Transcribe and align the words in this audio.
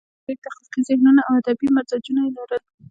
چې 0.03 0.07
ډېر 0.29 0.37
تخليقي 0.43 0.81
ذهنونه 0.87 1.21
او 1.27 1.33
ادبي 1.39 1.67
مزاجونه 1.75 2.21
ئې 2.25 2.31
لرل 2.37 2.61